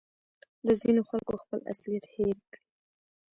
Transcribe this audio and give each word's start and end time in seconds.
دا 0.65 0.73
ځینو 0.81 1.01
خلکو 1.09 1.33
خپل 1.43 1.59
اصلیت 1.73 2.05
هېر 2.15 2.37
کړی 2.51 2.61